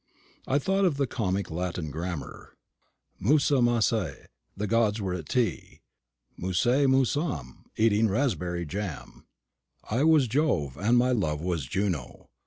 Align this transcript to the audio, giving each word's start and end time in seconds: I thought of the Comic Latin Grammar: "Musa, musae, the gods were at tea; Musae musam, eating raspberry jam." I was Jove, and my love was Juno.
I 0.47 0.57
thought 0.57 0.83
of 0.83 0.97
the 0.97 1.05
Comic 1.05 1.51
Latin 1.51 1.91
Grammar: 1.91 2.57
"Musa, 3.19 3.61
musae, 3.61 4.25
the 4.57 4.65
gods 4.65 4.99
were 4.99 5.13
at 5.13 5.29
tea; 5.29 5.81
Musae 6.35 6.87
musam, 6.87 7.65
eating 7.77 8.07
raspberry 8.07 8.65
jam." 8.65 9.25
I 9.91 10.03
was 10.03 10.25
Jove, 10.27 10.75
and 10.75 10.97
my 10.97 11.11
love 11.11 11.39
was 11.39 11.67
Juno. 11.67 12.29